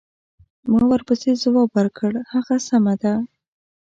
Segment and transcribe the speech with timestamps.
[0.71, 3.13] ما ورپسې ځواب ورکړ: هغه سمه ده.